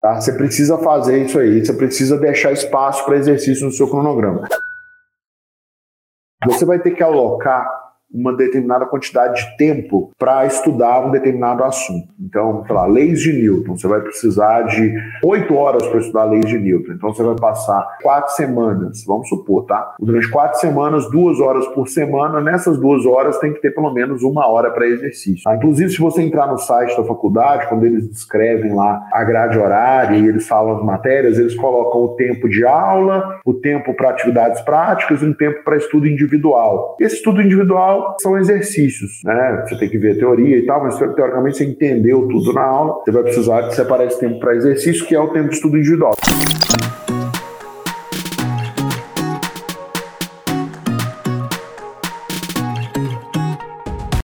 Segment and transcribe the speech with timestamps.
[0.00, 0.20] Tá?
[0.20, 4.48] Você precisa fazer isso aí, você precisa deixar espaço para exercício no seu cronograma.
[6.46, 7.79] Você vai ter que alocar
[8.12, 12.08] uma determinada quantidade de tempo para estudar um determinado assunto.
[12.20, 14.94] Então, sei lá, leis de Newton, você vai precisar de
[15.24, 16.92] oito horas para estudar leis de Newton.
[16.92, 19.94] Então, você vai passar quatro semanas, vamos supor, tá?
[20.00, 22.40] Durante quatro semanas, duas horas por semana.
[22.40, 25.44] Nessas duas horas tem que ter pelo menos uma hora para exercício.
[25.44, 25.54] Tá?
[25.54, 30.16] Inclusive, se você entrar no site da faculdade, quando eles descrevem lá a grade horária
[30.16, 34.60] e eles falam as matérias, eles colocam o tempo de aula, o tempo para atividades
[34.62, 36.96] práticas e um tempo para estudo individual.
[37.00, 39.64] Esse estudo individual são exercícios, né?
[39.66, 43.10] Você tem que ver teoria e tal, mas teoricamente você entendeu tudo na aula, você
[43.10, 46.14] vai precisar de separar esse tempo para exercício, que é o tempo de estudo individual.